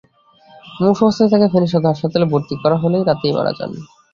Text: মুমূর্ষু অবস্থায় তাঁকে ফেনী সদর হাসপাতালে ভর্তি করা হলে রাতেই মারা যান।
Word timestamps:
মুমূর্ষু 0.75 1.01
অবস্থায় 1.05 1.31
তাঁকে 1.31 1.47
ফেনী 1.53 1.67
সদর 1.69 1.91
হাসপাতালে 1.91 2.25
ভর্তি 2.31 2.55
করা 2.63 2.77
হলে 2.83 2.97
রাতেই 3.01 3.33
মারা 3.37 3.51
যান। 3.57 3.71